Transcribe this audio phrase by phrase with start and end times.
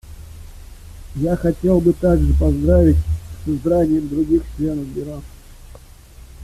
[1.13, 2.97] Я хотел бы также поздравить
[3.45, 5.21] с избранием других членов Бюро.